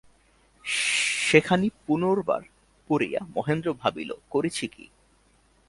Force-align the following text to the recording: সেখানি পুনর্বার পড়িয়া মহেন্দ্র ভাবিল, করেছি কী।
সেখানি 1.27 1.67
পুনর্বার 1.87 2.41
পড়িয়া 2.89 3.19
মহেন্দ্র 3.35 3.73
ভাবিল, 3.73 4.09
করেছি 4.29 4.67
কী। 4.67 4.85